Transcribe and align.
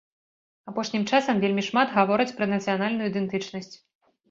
Апошнім 0.71 1.03
часам 1.17 1.43
вельмі 1.43 1.65
шмат 1.69 1.93
гавораць 1.99 2.35
пра 2.41 2.49
нацыянальную 2.55 3.07
ідэнтычнасць. 3.13 3.73